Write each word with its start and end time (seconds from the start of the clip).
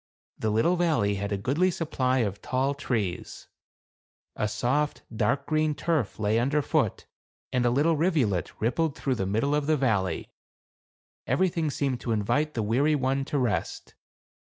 The 0.39 0.49
little 0.49 0.77
valley 0.77 1.13
had 1.21 1.31
a 1.31 1.37
goodly 1.37 1.69
supply 1.69 2.21
of 2.25 2.41
tall 2.41 2.73
trees; 2.73 3.47
a 4.35 4.47
soft, 4.47 5.03
dark 5.15 5.45
green 5.45 5.75
turf 5.75 6.17
lay 6.17 6.39
under 6.39 6.63
foot, 6.63 7.05
and 7.53 7.67
a 7.67 7.69
little 7.69 7.95
rivulet 7.95 8.51
rippled 8.59 8.97
through 8.97 9.13
the 9.13 9.27
middle 9.27 9.53
of 9.53 9.67
the 9.67 9.77
valley; 9.77 10.31
everything 11.27 11.69
seemed 11.69 12.01
to 12.01 12.13
invite 12.13 12.55
the 12.55 12.63
weary 12.63 12.95
one 12.95 13.25
to 13.25 13.37
rest. 13.37 13.93